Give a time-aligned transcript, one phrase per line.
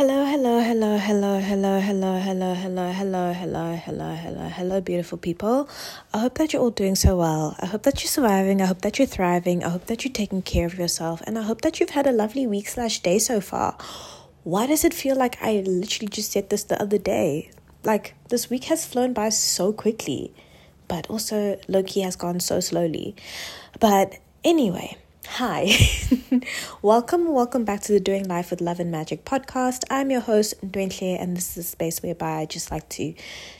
[0.00, 5.68] Hello, hello, hello, hello, hello, hello, hello, hello, hello, hello, hello, hello, hello, beautiful people.
[6.14, 7.54] I hope that you're all doing so well.
[7.60, 8.62] I hope that you're surviving.
[8.62, 9.62] I hope that you're thriving.
[9.62, 11.20] I hope that you're taking care of yourself.
[11.26, 13.76] And I hope that you've had a lovely week slash day so far.
[14.42, 17.50] Why does it feel like I literally just said this the other day?
[17.84, 20.32] Like, this week has flown by so quickly,
[20.88, 23.16] but also low key has gone so slowly.
[23.80, 24.14] But
[24.44, 24.96] anyway,
[25.26, 25.76] Hi,
[26.82, 29.84] welcome, welcome back to the Doing Life with Love and Magic podcast.
[29.90, 33.14] I'm your host, Dwentle, and this is a space whereby I just like to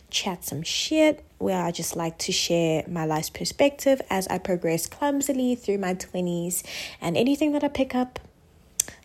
[0.08, 4.86] chat some shit, where I just like to share my life's perspective as I progress
[4.86, 6.64] clumsily through my 20s
[6.98, 8.18] and anything that I pick up,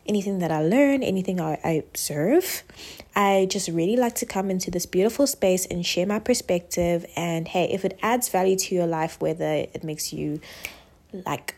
[0.07, 2.63] anything that I learn, anything I, I observe.
[3.17, 7.05] I just really like to come into this beautiful space and share my perspective.
[7.17, 10.39] And hey, if it adds value to your life, whether it makes you
[11.11, 11.55] like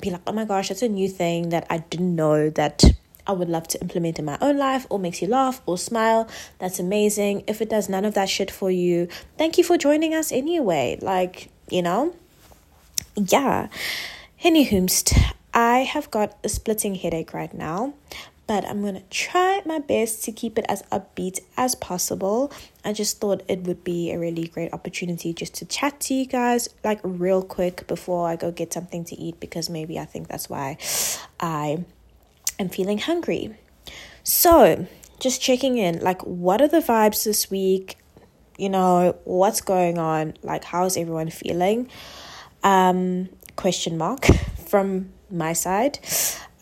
[0.00, 2.84] be like, oh my gosh, that's a new thing that I didn't know that
[3.26, 6.28] I would love to implement in my own life or makes you laugh or smile,
[6.58, 7.44] that's amazing.
[7.46, 10.98] If it does none of that shit for you, thank you for joining us anyway.
[11.00, 12.14] Like, you know?
[13.16, 13.68] Yeah.
[14.36, 17.94] Henny Anywhoomst, I have got a splitting headache right now,
[18.46, 22.52] but I'm to try my best to keep it as upbeat as possible.
[22.84, 26.26] I just thought it would be a really great opportunity just to chat to you
[26.26, 30.28] guys, like real quick before I go get something to eat, because maybe I think
[30.28, 30.76] that's why
[31.40, 31.84] I
[32.58, 33.56] am feeling hungry.
[34.22, 34.86] So,
[35.20, 37.96] just checking in, like, what are the vibes this week?
[38.58, 40.34] You know, what's going on?
[40.42, 41.88] Like, how's everyone feeling?
[42.62, 44.26] Um, question mark
[44.66, 45.98] from my side.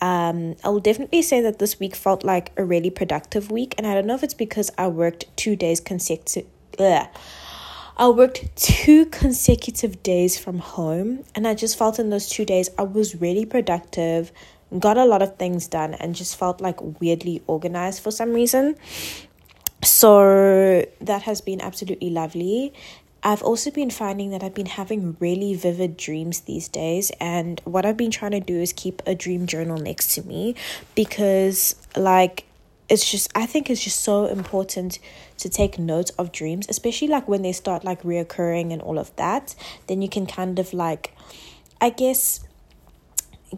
[0.02, 3.86] Um, I will definitely say that this week felt like a really productive week, and
[3.86, 6.50] I don't know if it's because I worked two days consecutive.
[7.96, 12.68] I worked two consecutive days from home, and I just felt in those two days
[12.76, 14.32] I was really productive,
[14.76, 18.74] got a lot of things done, and just felt like weirdly organized for some reason.
[19.84, 22.72] So that has been absolutely lovely.
[23.24, 27.12] I've also been finding that I've been having really vivid dreams these days.
[27.20, 30.56] And what I've been trying to do is keep a dream journal next to me
[30.96, 32.46] because, like,
[32.88, 34.98] it's just, I think it's just so important
[35.38, 39.14] to take notes of dreams, especially like when they start like reoccurring and all of
[39.16, 39.54] that.
[39.86, 41.16] Then you can kind of like,
[41.80, 42.40] I guess,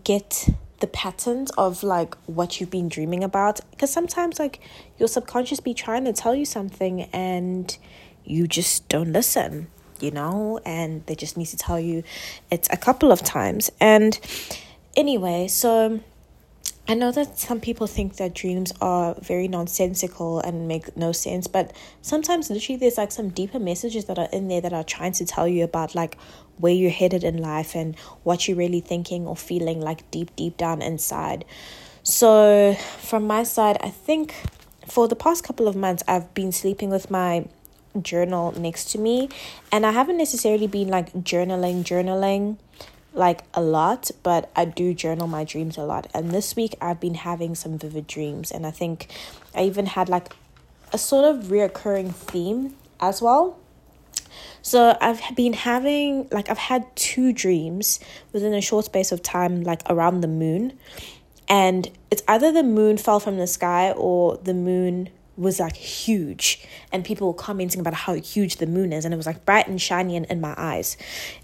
[0.05, 0.49] get
[0.81, 4.61] the patterns of like what you've been dreaming about because sometimes like
[4.99, 7.79] your subconscious be trying to tell you something and
[8.25, 9.69] you just don't listen,
[10.01, 12.03] you know, and they just need to tell you
[12.51, 13.71] it's a couple of times.
[13.81, 14.19] And
[14.97, 16.01] anyway, so
[16.87, 21.47] I know that some people think that dreams are very nonsensical and make no sense,
[21.47, 25.13] but sometimes literally there's like some deeper messages that are in there that are trying
[25.13, 26.19] to tell you about like
[26.59, 30.59] where you're headed in life and what you're really thinking or feeling like deep, deep
[30.59, 31.47] down inside.
[32.03, 34.35] So, from my side, I think
[34.87, 37.47] for the past couple of months, I've been sleeping with my
[38.03, 39.29] journal next to me.
[39.73, 42.59] And I haven't necessarily been like journaling journaling
[43.13, 46.09] like a lot but I do journal my dreams a lot.
[46.13, 48.51] And this week I've been having some vivid dreams.
[48.51, 49.09] And I think
[49.55, 50.35] I even had like
[50.93, 53.59] a sort of reoccurring theme as well.
[54.63, 58.01] So I've been having like I've had two dreams
[58.33, 60.79] within a short space of time like around the moon.
[61.49, 66.67] And it's either the moon fell from the sky or the moon was like huge.
[66.93, 69.67] And people were commenting about how huge the moon is and it was like bright
[69.67, 70.97] and shiny in, in my eyes.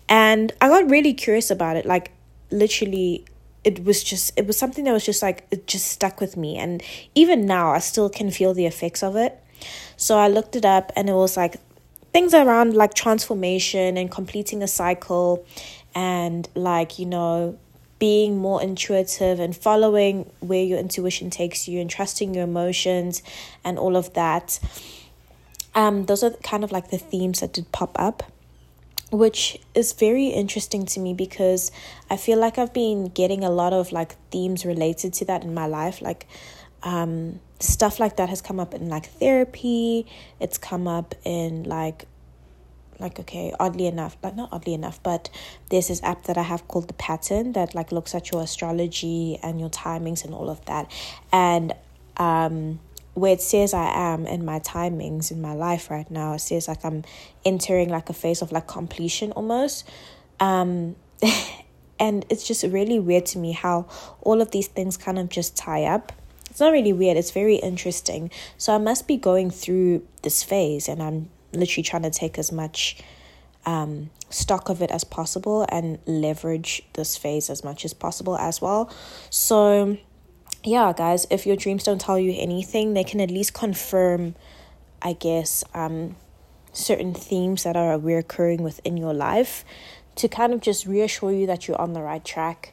[0.09, 2.13] And i got really curious about it like
[2.51, 3.25] literally
[3.63, 6.57] it was just it was something that was just like it just stuck with me.
[6.57, 6.83] And
[7.15, 9.39] even now i still can feel the effects of it.
[9.97, 11.57] So i looked it up and it was like
[12.13, 15.45] things around like transformation and completing a cycle
[15.95, 17.59] and like you know
[18.01, 23.23] being more intuitive and following where your intuition takes you and trusting your emotions
[23.63, 24.59] and all of that.
[25.77, 28.25] Um, those are kind of like the themes that did pop up,
[29.13, 31.71] which is very interesting to me because
[32.09, 35.55] I feel like I've been getting a lot of like themes related to that in
[35.55, 36.01] my life.
[36.03, 36.27] Like,
[36.83, 40.07] um, stuff like that has come up in like therapy,
[40.41, 42.07] it's come up in like
[43.01, 45.31] like okay oddly enough but not oddly enough but
[45.71, 49.39] there's this app that i have called the pattern that like looks at your astrology
[49.43, 50.91] and your timings and all of that.
[51.33, 51.75] And
[52.17, 52.81] um
[53.15, 56.69] where it says i am in my timings in my life right now it says
[56.69, 57.03] like i'm
[57.45, 59.89] entering like a phase of like completion almost.
[60.39, 60.97] Um
[61.99, 63.87] and it's just really weird to me how
[64.23, 66.13] all of these things kind of just tie up.
[66.49, 68.31] It's not really weird it's very interesting.
[68.59, 72.53] So i must be going through this phase and i'm literally trying to take as
[72.53, 73.03] much
[73.67, 78.61] um, stock of it as possible and leverage this phase as much as possible as
[78.61, 78.93] well.
[79.29, 79.99] So,
[80.65, 84.35] yeah, guys, if your dreams don't tell you anything, they can at least confirm,
[85.03, 86.17] I guess, um,
[86.73, 89.65] certain themes that are reoccurring within your life
[90.17, 92.73] to kind of just reassure you that you're on the right track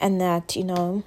[0.00, 1.02] and that, you know,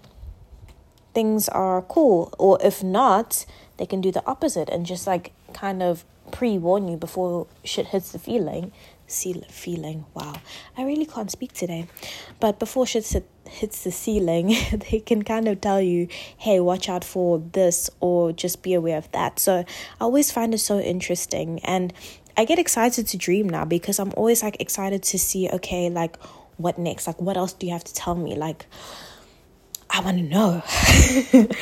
[1.14, 2.34] things are cool.
[2.38, 3.46] Or if not,
[3.78, 7.88] they can do the opposite and just like kind of pre warn you before shit
[7.88, 8.72] hits the feeling.
[9.10, 10.06] See feeling.
[10.14, 10.36] Wow,
[10.78, 11.88] I really can't speak today.
[12.42, 13.06] But before shit
[13.46, 14.48] hits the ceiling,
[14.92, 18.98] they can kind of tell you, hey, watch out for this or just be aware
[18.98, 19.40] of that.
[19.40, 19.66] So I
[20.04, 21.60] always find it so interesting.
[21.60, 21.94] And
[22.36, 26.18] I get excited to dream now because I'm always like excited to see, okay, like
[26.58, 27.08] what next?
[27.08, 28.36] Like, what else do you have to tell me?
[28.36, 28.66] Like,
[29.90, 30.64] I want to know.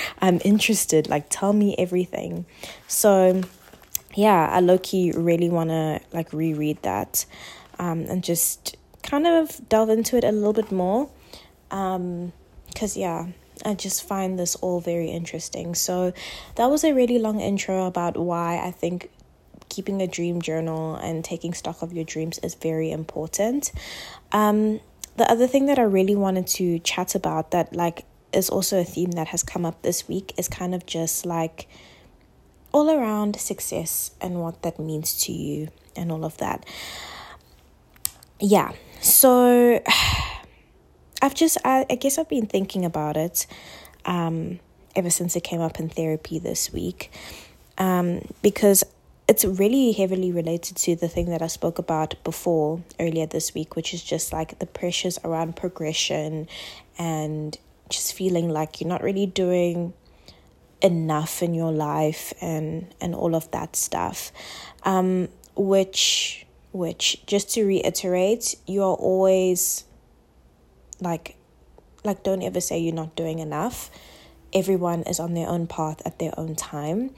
[0.22, 1.08] I'm interested.
[1.08, 2.46] Like, tell me everything.
[2.88, 3.44] So,
[4.16, 7.26] yeah, I low key really want to like reread that
[7.80, 11.10] um, and just kind of delve into it a little bit more.
[11.72, 12.34] Um,
[12.68, 13.28] because, yeah,
[13.64, 15.76] I just find this all very interesting.
[15.76, 16.12] So,
[16.56, 19.10] that was a really long intro about why I think
[19.70, 23.72] keeping a dream journal and taking stock of your dreams is very important.
[24.32, 24.82] Um,
[25.18, 28.84] the other thing that I really wanted to chat about that like is also a
[28.84, 31.68] theme that has come up this week is kind of just like
[32.76, 36.66] all around success and what that means to you and all of that.
[38.38, 38.74] Yeah.
[39.00, 39.82] So
[41.22, 43.48] I've just I, I guess I've been thinking about it
[44.04, 44.60] um
[44.94, 47.14] ever since it came up in therapy this week.
[47.78, 48.84] Um because
[49.30, 53.78] it's really heavily related to the thing that I spoke about before earlier this week,
[53.78, 56.50] which is just like the pressures around progression
[56.98, 57.58] and
[57.88, 59.94] just feeling like you're not really doing
[60.86, 64.32] enough in your life and and all of that stuff.
[64.84, 69.86] Um which which just to reiterate you're always
[71.00, 71.36] like
[72.04, 73.90] like don't ever say you're not doing enough.
[74.54, 77.12] Everyone is on their own path at their own time.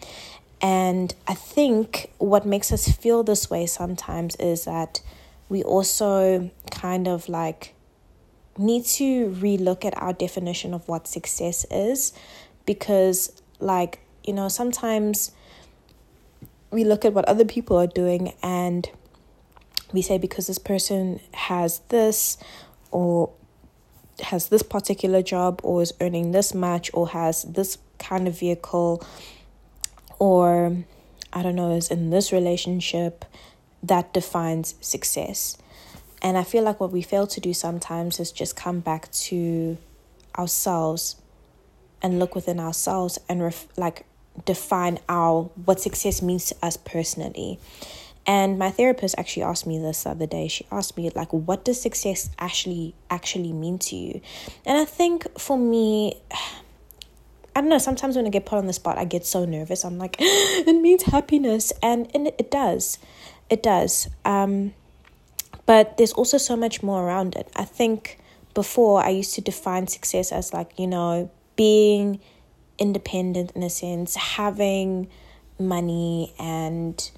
[0.62, 5.02] And I think what makes us feel this way sometimes is that
[5.50, 7.76] we also kind of like
[8.58, 12.14] need to relook at our definition of what success is
[12.66, 15.32] because, like, you know, sometimes
[16.72, 18.90] we look at what other people are doing and
[19.94, 22.38] we say because this person has this
[22.92, 23.32] or
[24.22, 29.06] has this particular job or is earning this much or has this kind of vehicle
[30.20, 30.84] or
[31.34, 33.26] I don't know, is in this relationship
[33.84, 35.58] that defines success.
[36.22, 39.78] And I feel like what we fail to do sometimes is just come back to
[40.38, 41.16] ourselves
[42.02, 44.06] and look within ourselves and ref- like
[44.46, 47.60] define our what success means to us personally.
[48.26, 50.48] And my therapist actually asked me this the other day.
[50.50, 54.22] She asked me like what does success actually actually mean to you?
[54.66, 56.22] And I think for me
[57.56, 59.84] I don't know, sometimes when I get put on the spot, I get so nervous.
[59.84, 61.74] I'm like, it means happiness.
[61.82, 63.00] And, and it does.
[63.50, 64.08] It does.
[64.26, 64.76] Um,
[65.66, 67.50] but there's also so much more around it.
[67.56, 68.20] I think
[68.54, 72.22] before I used to define success as like, you know, being
[72.80, 75.10] independent in a sense, having
[75.60, 77.12] money and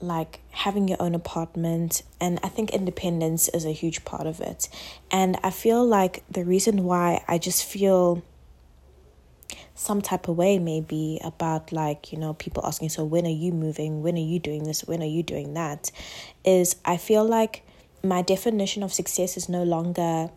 [0.00, 2.02] like having your own apartment.
[2.20, 4.68] And i think independence is a huge part of it.
[5.10, 8.22] And i feel like the reason why i just feel
[9.74, 13.52] some type of way maybe about like you know people asking so when are you
[13.52, 14.02] moving?
[14.02, 14.82] When are you doing this?
[14.82, 15.90] When are you doing that?
[16.44, 17.64] is i feel like
[18.02, 20.28] my definition of success is no longer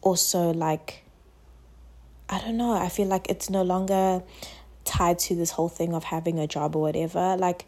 [0.00, 1.04] also like
[2.32, 4.22] i don't know i feel like it's no longer
[4.84, 7.66] tied to this whole thing of having a job or whatever like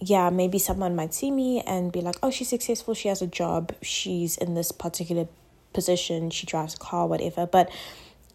[0.00, 3.26] yeah maybe someone might see me and be like oh she's successful she has a
[3.26, 5.28] job she's in this particular
[5.76, 7.46] position, she drives a car, whatever.
[7.46, 7.70] But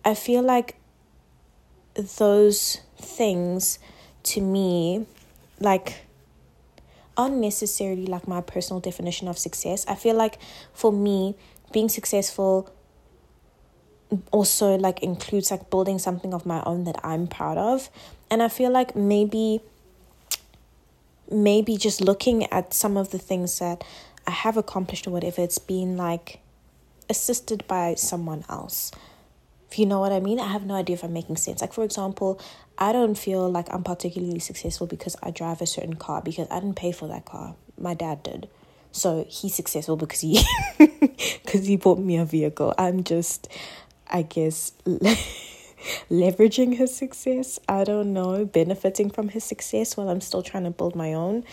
[0.05, 0.75] I feel like
[2.17, 3.79] those things
[4.23, 5.05] to me,
[5.59, 6.05] like,
[7.17, 9.85] aren't necessarily like my personal definition of success.
[9.87, 10.37] I feel like
[10.73, 11.35] for me,
[11.73, 12.69] being successful
[14.31, 17.89] also like includes like building something of my own that I'm proud of.
[18.29, 19.61] And I feel like maybe
[21.29, 23.83] maybe just looking at some of the things that
[24.27, 26.39] I have accomplished or whatever, it's been like
[27.09, 28.91] assisted by someone else.
[29.69, 31.61] If you know what I mean, I have no idea if I'm making sense.
[31.61, 32.41] Like, for example,
[32.77, 36.59] I don't feel like I'm particularly successful because I drive a certain car because I
[36.59, 37.55] didn't pay for that car.
[37.77, 38.49] My dad did.
[38.91, 40.43] So he's successful because he
[40.77, 42.73] because he bought me a vehicle.
[42.77, 43.47] I'm just
[44.11, 44.73] I guess
[46.09, 47.59] leveraging his success.
[47.67, 51.43] I don't know, benefiting from his success while I'm still trying to build my own.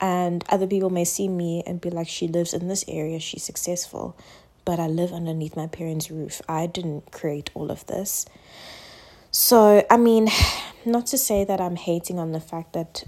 [0.00, 3.42] And other people may see me and be like, she lives in this area, she's
[3.42, 4.16] successful.
[4.68, 6.42] but I live underneath my parents' roof.
[6.46, 8.26] I didn't create all of this.
[9.30, 10.28] So, I mean,
[10.84, 13.04] not to say that I'm hating on the fact that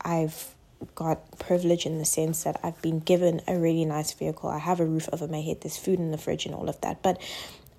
[0.00, 0.54] I've
[0.94, 4.48] got privilege in the sense that I've been given a really nice vehicle.
[4.48, 6.80] I have a roof over my head, there's food in the fridge, and all of
[6.80, 7.02] that.
[7.02, 7.20] But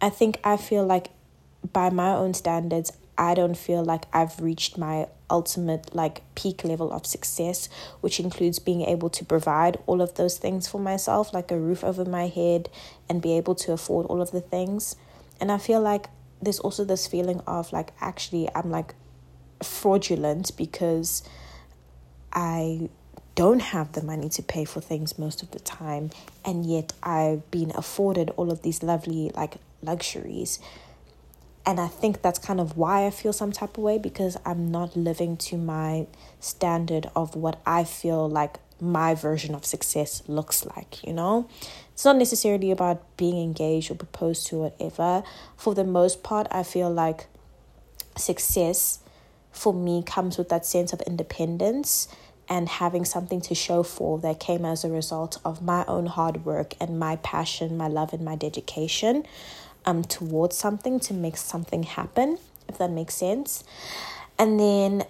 [0.02, 1.10] I think I feel like,
[1.72, 6.92] by my own standards, I don't feel like I've reached my ultimate, like, peak level
[6.92, 7.70] of success,
[8.02, 11.84] which includes being able to provide all of those things for myself, like a roof
[11.84, 12.68] over my head,
[13.08, 14.96] and be able to afford all of the things.
[15.40, 16.08] And I feel like
[16.42, 18.96] there's also this feeling of, like, actually, I'm like
[19.62, 21.22] fraudulent because
[22.34, 22.90] I
[23.36, 26.10] don't have the money to pay for things most of the time
[26.44, 30.60] and yet I've been afforded all of these lovely like luxuries.
[31.66, 34.72] And I think that's kind of why I feel some type of way because I'm
[34.72, 36.08] not living to my
[36.40, 41.48] standard of what I feel like my version of success looks like, you know?
[41.94, 45.24] It's not necessarily about being engaged or proposed to, whatever.
[45.56, 47.28] For the most part, I feel like
[48.18, 49.00] success
[49.52, 52.08] for me comes with that sense of independence
[52.50, 56.44] and having something to show for that came as a result of my own hard
[56.44, 59.26] work and my passion, my love, and my dedication
[59.86, 63.64] um, towards something to make something happen, if that makes sense.
[64.38, 65.04] And then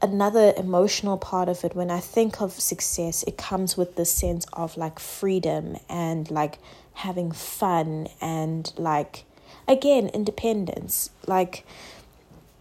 [0.00, 4.46] another emotional part of it, when I think of success, it comes with the sense
[4.52, 6.58] of like freedom and like
[6.94, 9.24] having fun and like,
[9.68, 11.10] again, independence.
[11.26, 11.64] Like,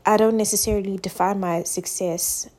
[0.05, 2.50] I don't necessarily define my success,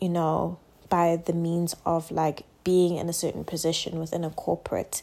[0.00, 0.58] you know,
[0.88, 5.02] by the means of like being in a certain position within a corporate.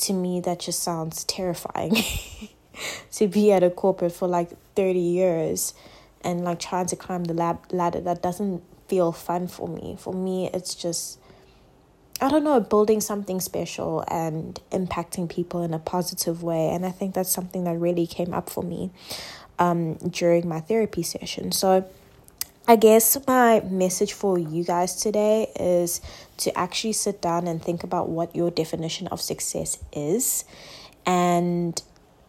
[0.00, 1.96] To me, that just sounds terrifying.
[3.12, 5.74] to be at a corporate for like 30 years
[6.22, 9.96] and like trying to climb the lab ladder, that doesn't feel fun for me.
[9.98, 11.18] For me, it's just,
[12.20, 16.68] I don't know, building something special and impacting people in a positive way.
[16.70, 18.90] And I think that's something that really came up for me
[19.58, 21.52] um, during my therapy session.
[21.52, 21.88] So,
[22.70, 26.00] I guess my message for you guys today is
[26.36, 30.44] to actually sit down and think about what your definition of success is
[31.04, 31.82] and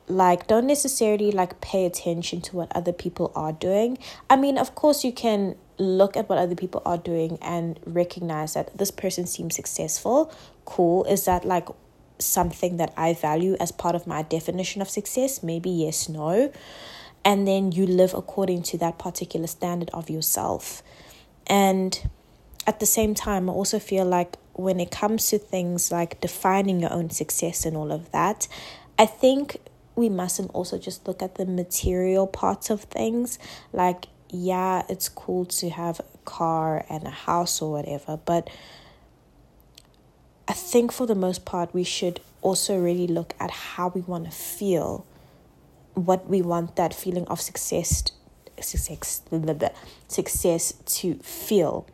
[0.08, 4.00] like don't necessarily like pay attention to what other people are doing.
[4.32, 8.56] I mean, of course you can look at what other people are doing and recognize
[8.56, 10.34] that this person seems successful.
[10.66, 11.04] Cool.
[11.04, 11.68] Is that like
[12.18, 15.44] something that I value as part of my definition of success?
[15.44, 16.52] Maybe yes, no
[17.24, 20.82] and then you live according to that particular standard of yourself.
[21.48, 22.10] And
[22.66, 26.80] at the same time, I also feel like when it comes to things like defining
[26.80, 28.48] your own success and all of that,
[28.98, 29.58] I think
[29.96, 33.40] we mustn't also just look at the material parts of things.
[33.74, 38.50] Like, yeah, it's cool to have a car and a house or whatever, but
[40.48, 44.26] I think for the most part, we should also really look at how we want
[44.26, 45.06] to feel
[45.94, 48.04] what we want that feeling of success
[48.60, 49.22] success
[50.08, 51.88] success to feel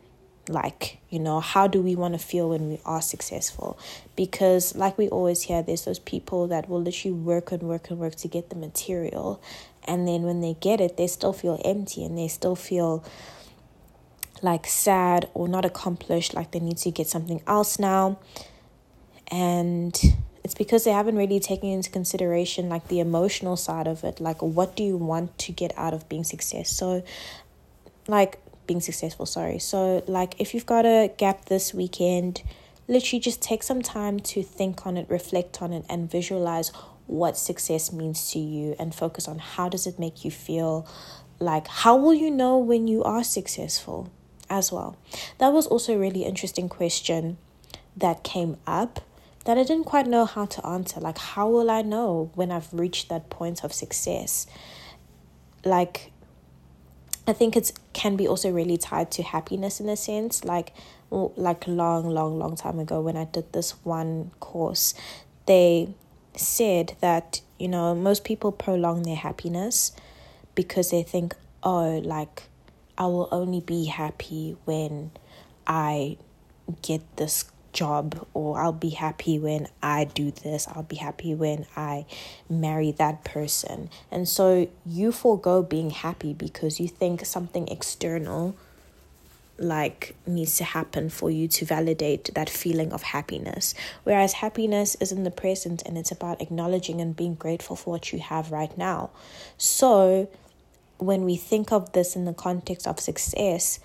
[0.48, 3.78] like you know how do we want to feel when we are successful?
[4.16, 7.98] Because like we always hear there's those people that will literally work and work and
[7.98, 9.42] work to get the material
[9.86, 13.04] and then when they get it they still feel empty and they still feel
[14.42, 18.18] like sad or not accomplished like they need to get something else now.
[19.30, 19.98] And
[20.48, 24.18] it's because they haven't really taken into consideration like the emotional side of it.
[24.18, 27.04] Like what do you want to get out of being success so
[28.06, 29.58] like being successful sorry.
[29.58, 32.42] So like if you've got a gap this weekend
[32.86, 36.72] literally just take some time to think on it reflect on it and visualize
[37.06, 40.88] what success means to you and focus on how does it make you feel.
[41.38, 44.10] Like how will you know when you are successful
[44.48, 44.96] as well?
[45.36, 47.36] That was also a really interesting question
[47.94, 49.00] that came up
[49.48, 51.00] that I didn't quite know how to answer.
[51.00, 54.46] Like, how will I know when I've reached that point of success?
[55.64, 56.12] Like,
[57.26, 60.44] I think it can be also really tied to happiness in a sense.
[60.44, 60.74] Like,
[61.10, 64.92] like long, long, long time ago when I did this one course,
[65.46, 65.94] they
[66.36, 69.92] said that you know most people prolong their happiness
[70.56, 72.42] because they think, oh, like
[72.98, 75.10] I will only be happy when
[75.66, 76.18] I
[76.82, 81.64] get this job or I'll be happy when I do this, I'll be happy when
[81.76, 82.06] I
[82.50, 83.88] marry that person.
[84.10, 88.56] And so you forego being happy because you think something external
[89.60, 95.10] like needs to happen for you to validate that feeling of happiness whereas happiness is
[95.10, 98.78] in the present and it's about acknowledging and being grateful for what you have right
[98.78, 99.10] now
[99.56, 100.30] so
[100.98, 103.80] when we think of this in the context of success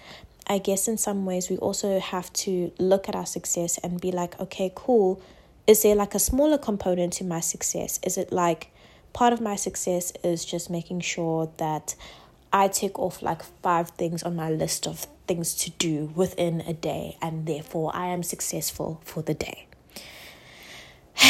[0.48, 4.12] I guess in some ways we also have to look at our success and be
[4.12, 5.22] like, okay, cool.
[5.66, 8.00] is there like a smaller component to my success?
[8.04, 8.72] Is it like
[9.14, 11.96] part of my success is just making sure that
[12.52, 16.74] I tick off like five things on my list of things to do within a
[16.74, 19.68] day, and therefore I am successful for the day.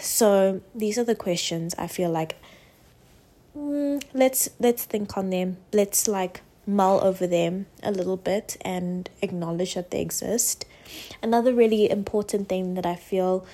[0.00, 2.36] so these are the questions I feel like
[3.56, 5.56] mm, let's let's think on them.
[5.72, 10.64] Let's like mull over them a little bit and acknowledge that they exist.
[11.22, 13.46] Another really important thing that I feel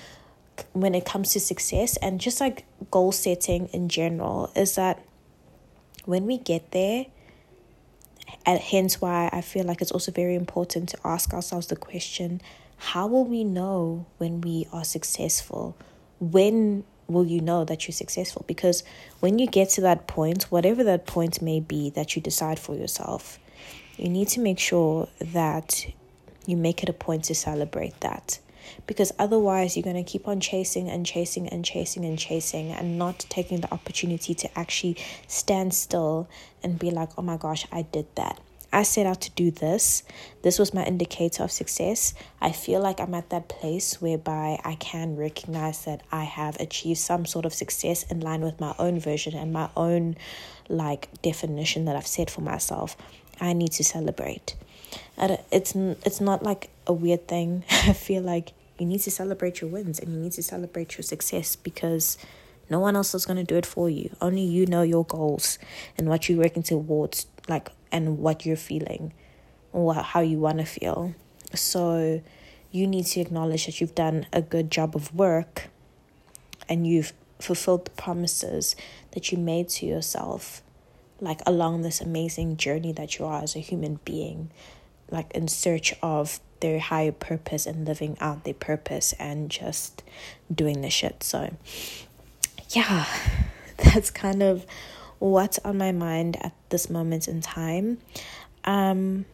[0.73, 5.03] when it comes to success and just like goal setting in general is that
[6.05, 7.05] when we get there,
[8.45, 12.41] and hence why I feel like it's also very important to ask ourselves the question
[12.77, 15.75] how will we know when we are successful?
[16.19, 18.43] When will you know that you're successful?
[18.47, 18.83] Because
[19.19, 22.75] when you get to that point, whatever that point may be that you decide for
[22.75, 23.39] yourself,
[23.97, 25.87] you need to make sure that
[26.45, 28.39] you make it a point to celebrate that
[28.85, 32.97] because otherwise you're going to keep on chasing and chasing and chasing and chasing and
[32.97, 34.97] not taking the opportunity to actually
[35.27, 36.27] stand still
[36.63, 38.39] and be like, oh my gosh, I did that.
[38.71, 40.03] I set out to do this.
[40.41, 42.13] This was my indicator of success.
[42.41, 46.99] I feel like I'm at that place whereby I can recognize that I have achieved
[46.99, 50.17] some sort of success in line with my own version and my own
[50.69, 52.97] like definition that I've set for myself.
[53.39, 54.55] I need to celebrate.
[55.17, 57.63] And it's it's not like a weird thing.
[57.69, 61.03] I feel like you need to celebrate your wins and you need to celebrate your
[61.03, 62.17] success because
[62.69, 64.15] no one else is going to do it for you.
[64.21, 65.57] Only you know your goals
[65.97, 69.13] and what you're working towards, like, and what you're feeling
[69.71, 71.13] or how you want to feel.
[71.53, 72.21] So,
[72.71, 75.69] you need to acknowledge that you've done a good job of work
[76.67, 78.75] and you've fulfilled the promises
[79.11, 80.61] that you made to yourself,
[81.21, 84.51] like along this amazing journey that you are as a human being,
[85.09, 90.03] like in search of their higher purpose and living out their purpose and just
[90.53, 91.23] doing the shit.
[91.23, 91.55] So,
[92.69, 93.05] yeah,
[93.77, 94.65] that's kind of
[95.19, 97.99] what's on my mind at this moment in time.
[98.63, 99.25] Um,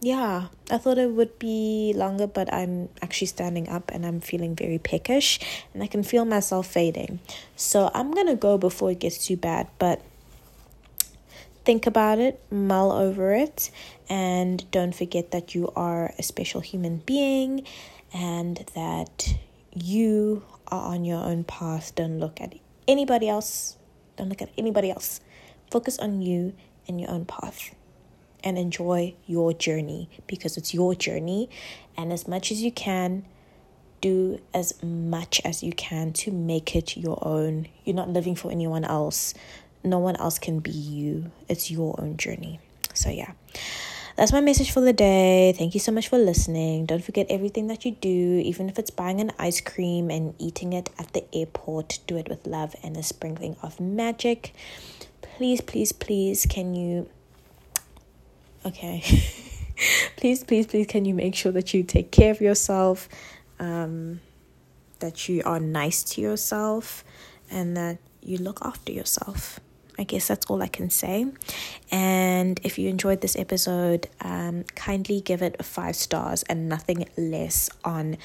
[0.00, 4.56] yeah, I thought it would be longer, but I'm actually standing up and I'm feeling
[4.56, 5.38] very peckish
[5.72, 7.20] and I can feel myself fading.
[7.54, 10.02] So I'm gonna go before it gets too bad, but
[11.64, 13.70] think about it, mull over it,
[14.08, 17.64] and don't forget that you are a special human being
[18.12, 19.36] and that
[19.72, 21.94] you are on your own path.
[21.94, 22.54] Don't look at
[22.88, 23.76] anybody else.
[24.16, 25.20] Don't look at anybody else.
[25.70, 26.54] Focus on you
[26.86, 27.74] and your own path
[28.44, 31.48] and enjoy your journey because it's your journey.
[31.96, 33.24] And as much as you can,
[34.00, 37.68] do as much as you can to make it your own.
[37.84, 39.32] You're not living for anyone else
[39.84, 41.30] no one else can be you.
[41.48, 42.60] It's your own journey.
[42.94, 43.32] So, yeah.
[44.16, 45.54] That's my message for the day.
[45.56, 46.84] Thank you so much for listening.
[46.84, 50.74] Don't forget everything that you do, even if it's buying an ice cream and eating
[50.74, 54.52] it at the airport, do it with love and a sprinkling of magic.
[55.22, 57.08] Please, please, please, can you.
[58.66, 59.00] Okay.
[60.18, 63.08] please, please, please, can you make sure that you take care of yourself,
[63.58, 64.20] um,
[64.98, 67.02] that you are nice to yourself,
[67.50, 69.58] and that you look after yourself?
[70.02, 71.26] I guess that's all I can say.
[71.92, 77.70] And if you enjoyed this episode, um, kindly give it five stars and nothing less
[77.84, 78.16] on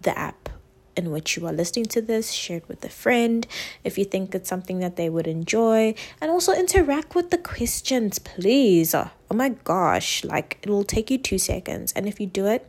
[0.00, 0.48] the app
[0.96, 2.32] in which you are listening to this.
[2.32, 3.46] Share it with a friend
[3.84, 5.94] if you think it's something that they would enjoy.
[6.22, 8.94] And also interact with the questions, please.
[8.94, 11.92] Oh my gosh, like it will take you two seconds.
[11.92, 12.66] And if you do it,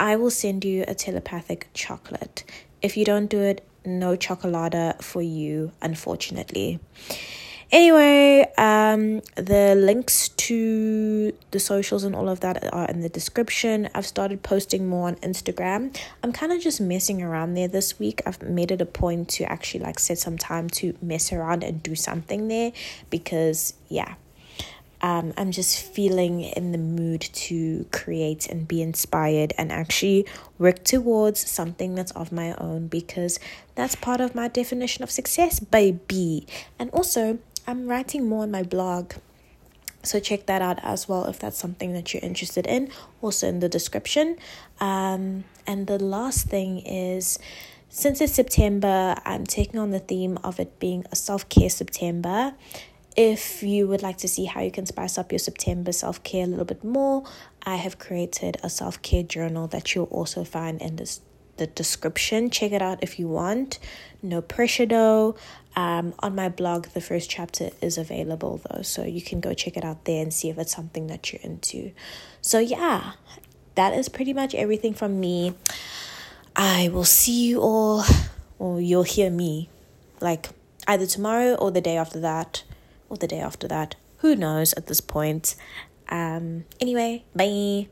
[0.00, 2.42] I will send you a telepathic chocolate.
[2.82, 6.80] If you don't do it, no chocolate for you, unfortunately.
[7.70, 13.88] Anyway, um, the links to the socials and all of that are in the description.
[13.94, 15.96] I've started posting more on Instagram.
[16.22, 18.22] I'm kind of just messing around there this week.
[18.26, 21.82] I've made it a point to actually like set some time to mess around and
[21.82, 22.72] do something there
[23.10, 24.14] because, yeah,
[25.04, 30.24] um, I'm just feeling in the mood to create and be inspired and actually
[30.58, 33.38] work towards something that's of my own because
[33.74, 36.46] that's part of my definition of success, baby.
[36.78, 39.14] And also, I'm writing more on my blog.
[40.02, 42.90] So check that out as well if that's something that you're interested in.
[43.22, 44.36] Also in the description.
[44.80, 47.38] Um, and the last thing is
[47.88, 52.54] since it's September, I'm taking on the theme of it being a self care September.
[53.16, 56.44] If you would like to see how you can spice up your September self care
[56.44, 57.24] a little bit more,
[57.62, 61.20] I have created a self care journal that you'll also find in this
[61.56, 62.50] the description.
[62.50, 63.78] Check it out if you want.
[64.22, 65.36] No pressure though.
[65.76, 69.76] Um, on my blog, the first chapter is available though, so you can go check
[69.76, 71.92] it out there and see if it's something that you're into.
[72.40, 73.12] So, yeah,
[73.74, 75.54] that is pretty much everything from me.
[76.54, 78.04] I will see you all
[78.58, 79.68] or you'll hear me
[80.20, 80.50] like
[80.86, 82.62] either tomorrow or the day after that
[83.08, 83.96] or the day after that.
[84.18, 85.56] Who knows at this point?
[86.08, 87.82] Um, anyway, bye.